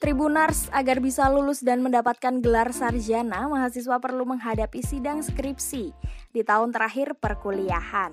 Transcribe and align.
Tribunars, 0.00 0.66
agar 0.72 0.98
bisa 0.98 1.28
lulus 1.30 1.62
dan 1.62 1.84
mendapatkan 1.84 2.40
gelar 2.42 2.72
sarjana, 2.74 3.46
mahasiswa 3.46 4.00
perlu 4.02 4.26
menghadapi 4.26 4.80
sidang 4.82 5.22
skripsi 5.22 5.94
di 6.32 6.40
tahun 6.40 6.72
terakhir 6.72 7.12
perkuliahan. 7.20 8.10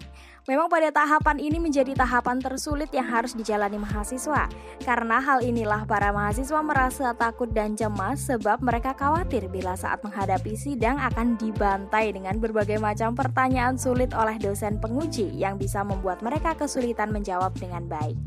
Memang 0.49 0.65
pada 0.65 0.89
tahapan 0.89 1.37
ini 1.37 1.61
menjadi 1.61 1.93
tahapan 1.93 2.41
tersulit 2.41 2.89
yang 2.89 3.05
harus 3.05 3.37
dijalani 3.37 3.77
mahasiswa. 3.77 4.49
Karena 4.81 5.21
hal 5.21 5.45
inilah 5.45 5.85
para 5.85 6.09
mahasiswa 6.09 6.59
merasa 6.65 7.13
takut 7.13 7.53
dan 7.53 7.77
cemas 7.77 8.25
sebab 8.25 8.57
mereka 8.59 8.97
khawatir 8.97 9.45
bila 9.45 9.77
saat 9.77 10.01
menghadapi 10.01 10.57
sidang 10.57 10.97
akan 10.97 11.37
dibantai 11.37 12.11
dengan 12.11 12.41
berbagai 12.41 12.81
macam 12.81 13.13
pertanyaan 13.13 13.77
sulit 13.77 14.09
oleh 14.17 14.41
dosen 14.41 14.81
penguji 14.81 15.29
yang 15.37 15.61
bisa 15.61 15.85
membuat 15.85 16.25
mereka 16.25 16.57
kesulitan 16.57 17.13
menjawab 17.13 17.53
dengan 17.61 17.85
baik. 17.85 18.17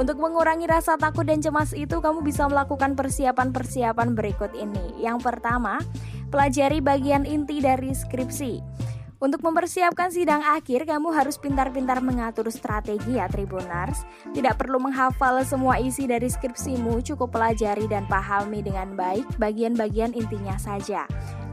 Untuk 0.00 0.16
mengurangi 0.20 0.64
rasa 0.64 0.96
takut 0.96 1.28
dan 1.28 1.44
cemas 1.44 1.76
itu, 1.76 2.00
kamu 2.00 2.24
bisa 2.24 2.48
melakukan 2.48 2.96
persiapan-persiapan 2.96 4.16
berikut 4.16 4.56
ini. 4.56 5.04
Yang 5.04 5.20
pertama, 5.20 5.84
pelajari 6.32 6.80
bagian 6.80 7.28
inti 7.28 7.60
dari 7.60 7.92
skripsi. 7.92 8.87
Untuk 9.18 9.42
mempersiapkan 9.42 10.14
sidang 10.14 10.46
akhir, 10.46 10.86
kamu 10.86 11.10
harus 11.10 11.42
pintar-pintar 11.42 11.98
mengatur 11.98 12.46
strategi 12.54 13.18
ya 13.18 13.26
Tribunars. 13.26 14.06
Tidak 14.30 14.54
perlu 14.54 14.78
menghafal 14.78 15.42
semua 15.42 15.82
isi 15.82 16.06
dari 16.06 16.30
skripsimu, 16.30 17.02
cukup 17.02 17.34
pelajari 17.34 17.90
dan 17.90 18.06
pahami 18.06 18.62
dengan 18.62 18.94
baik 18.94 19.26
bagian-bagian 19.42 20.14
intinya 20.14 20.54
saja. 20.54 21.02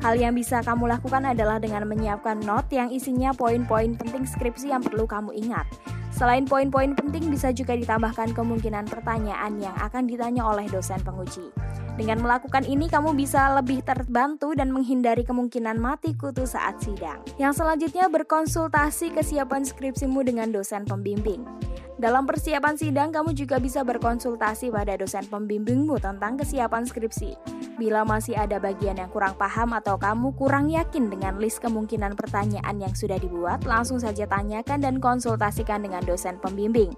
Hal 0.06 0.14
yang 0.14 0.38
bisa 0.38 0.62
kamu 0.62 0.86
lakukan 0.94 1.26
adalah 1.26 1.58
dengan 1.58 1.90
menyiapkan 1.90 2.38
note 2.46 2.70
yang 2.70 2.94
isinya 2.94 3.34
poin-poin 3.34 3.98
penting 3.98 4.30
skripsi 4.30 4.70
yang 4.70 4.86
perlu 4.86 5.10
kamu 5.10 5.34
ingat. 5.34 5.66
Selain 6.14 6.46
poin-poin 6.46 6.94
penting, 6.94 7.34
bisa 7.34 7.50
juga 7.50 7.74
ditambahkan 7.74 8.38
kemungkinan 8.38 8.86
pertanyaan 8.88 9.58
yang 9.58 9.76
akan 9.82 10.06
ditanya 10.06 10.46
oleh 10.46 10.70
dosen 10.70 11.02
penguji. 11.02 11.50
Dengan 11.96 12.20
melakukan 12.20 12.68
ini, 12.68 12.92
kamu 12.92 13.16
bisa 13.16 13.56
lebih 13.56 13.80
terbantu 13.80 14.52
dan 14.52 14.68
menghindari 14.68 15.24
kemungkinan 15.24 15.80
mati 15.80 16.12
kutu 16.12 16.44
saat 16.44 16.84
sidang. 16.84 17.24
Yang 17.40 17.64
selanjutnya, 17.64 18.12
berkonsultasi 18.12 19.16
kesiapan 19.16 19.64
skripsimu 19.64 20.20
dengan 20.28 20.52
dosen 20.52 20.84
pembimbing. 20.84 21.48
Dalam 21.96 22.28
persiapan 22.28 22.76
sidang, 22.76 23.16
kamu 23.16 23.32
juga 23.32 23.56
bisa 23.56 23.80
berkonsultasi 23.88 24.68
pada 24.68 25.00
dosen 25.00 25.24
pembimbingmu 25.32 25.96
tentang 26.04 26.36
kesiapan 26.36 26.84
skripsi. 26.84 27.40
Bila 27.80 28.04
masih 28.04 28.36
ada 28.36 28.60
bagian 28.60 29.00
yang 29.00 29.08
kurang 29.08 29.40
paham 29.40 29.72
atau 29.72 29.96
kamu 29.96 30.36
kurang 30.36 30.68
yakin 30.68 31.08
dengan 31.08 31.40
list 31.40 31.64
kemungkinan 31.64 32.20
pertanyaan 32.20 32.76
yang 32.84 32.92
sudah 32.92 33.16
dibuat, 33.16 33.64
langsung 33.64 34.04
saja 34.04 34.28
tanyakan 34.28 34.84
dan 34.84 34.96
konsultasikan 35.00 35.88
dengan 35.88 36.04
dosen 36.04 36.36
pembimbing. 36.44 36.92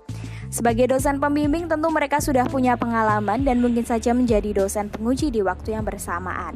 Sebagai 0.48 0.88
dosen 0.96 1.20
pembimbing, 1.20 1.68
tentu 1.68 1.92
mereka 1.92 2.24
sudah 2.24 2.48
punya 2.48 2.80
pengalaman 2.80 3.44
dan 3.44 3.60
mungkin 3.60 3.84
saja 3.84 4.16
menjadi 4.16 4.56
dosen 4.56 4.88
penguji 4.88 5.28
di 5.28 5.44
waktu 5.44 5.76
yang 5.76 5.84
bersamaan. 5.84 6.56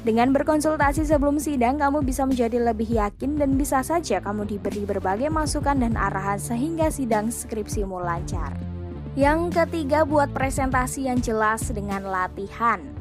Dengan 0.00 0.32
berkonsultasi 0.32 1.04
sebelum 1.04 1.40
sidang, 1.40 1.80
kamu 1.80 2.04
bisa 2.04 2.24
menjadi 2.24 2.60
lebih 2.60 2.88
yakin 2.88 3.36
dan 3.36 3.56
bisa 3.56 3.84
saja 3.84 4.20
kamu 4.20 4.48
diberi 4.48 4.84
berbagai 4.84 5.28
masukan 5.28 5.76
dan 5.76 5.96
arahan 5.96 6.40
sehingga 6.40 6.88
sidang 6.88 7.28
skripsimu 7.28 8.00
lancar. 8.00 8.56
Yang 9.16 9.56
ketiga, 9.56 10.08
buat 10.08 10.32
presentasi 10.32 11.08
yang 11.08 11.20
jelas 11.20 11.68
dengan 11.68 12.08
latihan. 12.08 12.99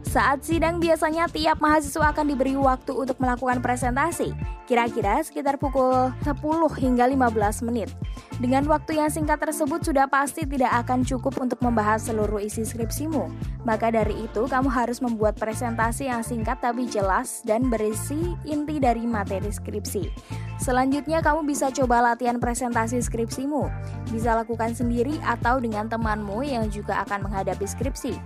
Saat 0.00 0.42
sidang 0.48 0.80
biasanya 0.80 1.28
tiap 1.28 1.60
mahasiswa 1.60 2.10
akan 2.10 2.26
diberi 2.32 2.56
waktu 2.56 2.96
untuk 2.96 3.20
melakukan 3.20 3.60
presentasi, 3.60 4.32
kira-kira 4.64 5.20
sekitar 5.20 5.60
pukul 5.60 6.10
10 6.24 6.40
hingga 6.80 7.04
15 7.06 7.66
menit. 7.68 7.92
Dengan 8.40 8.64
waktu 8.66 8.96
yang 8.96 9.12
singkat 9.12 9.36
tersebut 9.36 9.84
sudah 9.84 10.08
pasti 10.08 10.48
tidak 10.48 10.72
akan 10.82 11.04
cukup 11.04 11.36
untuk 11.38 11.60
membahas 11.60 12.08
seluruh 12.08 12.40
isi 12.40 12.64
skripsimu. 12.64 13.28
Maka 13.68 13.92
dari 13.92 14.24
itu, 14.24 14.48
kamu 14.48 14.72
harus 14.72 15.04
membuat 15.04 15.36
presentasi 15.36 16.08
yang 16.08 16.24
singkat 16.24 16.56
tapi 16.64 16.88
jelas 16.88 17.44
dan 17.44 17.68
berisi 17.68 18.34
inti 18.48 18.80
dari 18.80 19.04
materi 19.04 19.52
skripsi. 19.52 20.08
Selanjutnya, 20.56 21.20
kamu 21.20 21.44
bisa 21.44 21.68
coba 21.68 22.00
latihan 22.00 22.40
presentasi 22.40 23.04
skripsimu. 23.04 23.68
Bisa 24.08 24.32
lakukan 24.32 24.72
sendiri 24.72 25.20
atau 25.20 25.60
dengan 25.60 25.86
temanmu 25.86 26.40
yang 26.40 26.66
juga 26.72 27.04
akan 27.04 27.28
menghadapi 27.28 27.68
skripsi. 27.68 28.16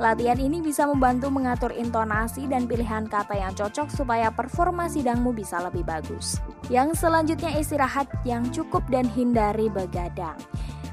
Latihan 0.00 0.40
ini 0.40 0.64
bisa 0.64 0.88
membantu 0.88 1.28
mengatur 1.28 1.68
intonasi 1.74 2.48
dan 2.48 2.64
pilihan 2.64 3.04
kata 3.04 3.36
yang 3.36 3.52
cocok 3.52 3.92
supaya 3.92 4.32
performa 4.32 4.88
sidangmu 4.88 5.36
bisa 5.36 5.60
lebih 5.60 5.84
bagus. 5.84 6.40
Yang 6.72 7.04
selanjutnya 7.04 7.52
istirahat 7.60 8.08
yang 8.24 8.48
cukup 8.48 8.86
dan 8.88 9.04
hindari 9.04 9.68
begadang. 9.68 10.38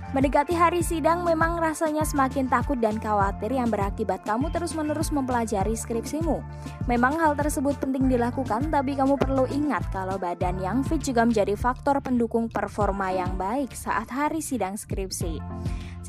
Mendekati 0.09 0.57
hari 0.57 0.81
sidang 0.81 1.21
memang 1.21 1.61
rasanya 1.61 2.01
semakin 2.01 2.49
takut 2.49 2.81
dan 2.81 2.97
khawatir 2.97 3.53
yang 3.53 3.69
berakibat 3.69 4.25
kamu 4.25 4.49
terus-menerus 4.49 5.13
mempelajari 5.13 5.77
skripsimu. 5.77 6.41
Memang 6.89 7.21
hal 7.21 7.37
tersebut 7.37 7.77
penting 7.77 8.09
dilakukan, 8.09 8.73
tapi 8.73 8.97
kamu 8.97 9.21
perlu 9.21 9.45
ingat 9.45 9.85
kalau 9.93 10.17
badan 10.17 10.57
yang 10.57 10.81
fit 10.81 10.97
juga 10.97 11.29
menjadi 11.29 11.53
faktor 11.53 12.01
pendukung 12.01 12.49
performa 12.49 13.13
yang 13.13 13.37
baik 13.37 13.69
saat 13.69 14.09
hari 14.09 14.41
sidang 14.41 14.81
skripsi. 14.81 15.37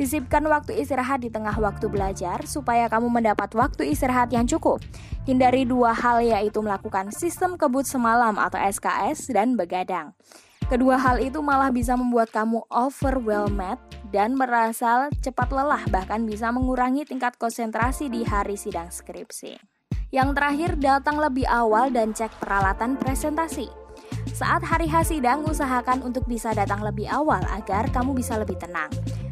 Sisipkan 0.01 0.41
waktu 0.49 0.81
istirahat 0.81 1.21
di 1.21 1.29
tengah 1.29 1.53
waktu 1.61 1.85
belajar 1.93 2.41
supaya 2.49 2.89
kamu 2.89 3.13
mendapat 3.21 3.53
waktu 3.53 3.93
istirahat 3.93 4.33
yang 4.33 4.49
cukup. 4.49 4.81
Hindari 5.29 5.69
dua 5.69 5.93
hal 5.93 6.25
yaitu 6.25 6.65
melakukan 6.65 7.13
sistem 7.13 7.61
kebut 7.61 7.85
semalam 7.85 8.33
atau 8.41 8.57
SKS 8.57 9.29
dan 9.29 9.61
begadang. 9.61 10.17
Kedua 10.73 10.97
hal 10.97 11.21
itu 11.21 11.45
malah 11.45 11.69
bisa 11.69 12.01
membuat 12.01 12.33
kamu 12.33 12.65
overwhelmed 12.73 13.77
dan 14.09 14.41
merasa 14.41 15.13
cepat 15.21 15.53
lelah 15.53 15.85
bahkan 15.93 16.25
bisa 16.25 16.49
mengurangi 16.49 17.05
tingkat 17.05 17.37
konsentrasi 17.37 18.09
di 18.09 18.25
hari 18.25 18.57
sidang 18.57 18.89
skripsi. 18.89 19.61
Yang 20.17 20.33
terakhir, 20.33 20.71
datang 20.81 21.21
lebih 21.21 21.45
awal 21.45 21.93
dan 21.93 22.17
cek 22.17 22.41
peralatan 22.41 22.97
presentasi. 22.97 23.69
Saat 24.33 24.65
hari 24.65 24.89
sidang, 25.05 25.45
usahakan 25.45 26.01
untuk 26.01 26.25
bisa 26.25 26.57
datang 26.57 26.81
lebih 26.81 27.05
awal 27.13 27.45
agar 27.53 27.93
kamu 27.93 28.17
bisa 28.17 28.41
lebih 28.41 28.57
tenang. 28.57 28.89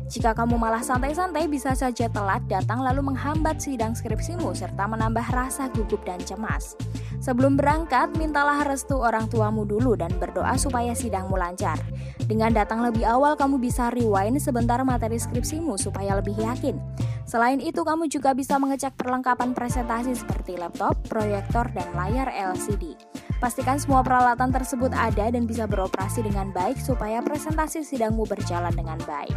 Jika 0.08 0.32
kamu 0.32 0.56
malah 0.56 0.80
santai-santai, 0.80 1.44
bisa 1.52 1.76
saja 1.76 2.08
telat 2.08 2.40
datang 2.48 2.80
lalu 2.80 3.12
menghambat 3.12 3.60
sidang 3.60 3.92
skripsimu 3.92 4.56
serta 4.56 4.88
menambah 4.88 5.24
rasa 5.36 5.68
gugup 5.68 6.00
dan 6.08 6.16
cemas. 6.24 6.80
Sebelum 7.20 7.60
berangkat, 7.60 8.16
mintalah 8.16 8.64
restu 8.64 8.96
orang 8.96 9.28
tuamu 9.28 9.68
dulu 9.68 10.00
dan 10.00 10.08
berdoa 10.16 10.56
supaya 10.56 10.96
sidangmu 10.96 11.36
lancar. 11.36 11.76
Dengan 12.24 12.56
datang 12.56 12.80
lebih 12.88 13.04
awal, 13.04 13.36
kamu 13.36 13.60
bisa 13.60 13.92
rewind 13.92 14.40
sebentar 14.40 14.80
materi 14.80 15.20
skripsimu 15.20 15.76
supaya 15.76 16.16
lebih 16.16 16.40
yakin. 16.40 16.80
Selain 17.28 17.60
itu, 17.60 17.84
kamu 17.84 18.08
juga 18.08 18.32
bisa 18.32 18.56
mengecek 18.56 18.96
perlengkapan 18.96 19.52
presentasi 19.52 20.16
seperti 20.16 20.56
laptop, 20.56 20.96
proyektor, 21.04 21.68
dan 21.76 21.84
layar 21.92 22.32
LCD. 22.32 22.96
Pastikan 23.38 23.78
semua 23.78 24.00
peralatan 24.00 24.50
tersebut 24.50 24.90
ada 24.90 25.30
dan 25.30 25.44
bisa 25.44 25.68
beroperasi 25.68 26.26
dengan 26.26 26.50
baik 26.50 26.74
supaya 26.80 27.22
presentasi 27.22 27.86
sidangmu 27.86 28.24
berjalan 28.24 28.72
dengan 28.72 28.98
baik. 29.04 29.36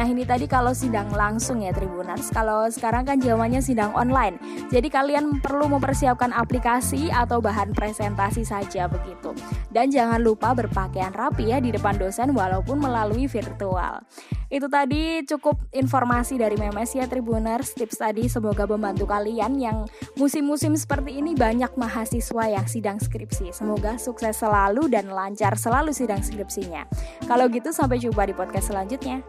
Nah 0.00 0.08
ini 0.08 0.24
tadi 0.24 0.48
kalau 0.48 0.72
sidang 0.72 1.12
langsung 1.12 1.60
ya 1.60 1.76
Tribuners, 1.76 2.32
kalau 2.32 2.64
sekarang 2.72 3.04
kan 3.04 3.20
zamannya 3.20 3.60
sidang 3.60 3.92
online. 3.92 4.40
Jadi 4.72 4.88
kalian 4.88 5.44
perlu 5.44 5.68
mempersiapkan 5.68 6.32
aplikasi 6.32 7.12
atau 7.12 7.44
bahan 7.44 7.76
presentasi 7.76 8.40
saja 8.40 8.88
begitu. 8.88 9.36
Dan 9.68 9.92
jangan 9.92 10.24
lupa 10.24 10.56
berpakaian 10.56 11.12
rapi 11.12 11.52
ya 11.52 11.60
di 11.60 11.68
depan 11.68 12.00
dosen 12.00 12.32
walaupun 12.32 12.80
melalui 12.80 13.28
virtual. 13.28 14.00
Itu 14.48 14.72
tadi 14.72 15.20
cukup 15.28 15.68
informasi 15.68 16.40
dari 16.40 16.56
Memes 16.56 16.96
ya 16.96 17.04
Tribuners. 17.04 17.76
Tips 17.76 18.00
tadi 18.00 18.24
semoga 18.24 18.64
membantu 18.64 19.04
kalian 19.04 19.60
yang 19.60 19.84
musim-musim 20.16 20.80
seperti 20.80 21.20
ini 21.20 21.36
banyak 21.36 21.76
mahasiswa 21.76 22.48
yang 22.48 22.64
sidang 22.64 22.96
skripsi. 22.96 23.52
Semoga 23.52 24.00
sukses 24.00 24.40
selalu 24.40 24.88
dan 24.88 25.12
lancar 25.12 25.60
selalu 25.60 25.92
sidang 25.92 26.24
skripsinya. 26.24 26.88
Kalau 27.28 27.52
gitu 27.52 27.68
sampai 27.68 28.00
jumpa 28.00 28.24
di 28.24 28.32
podcast 28.32 28.72
selanjutnya. 28.72 29.20